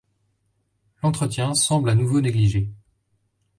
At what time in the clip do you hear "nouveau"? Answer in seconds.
1.93-2.21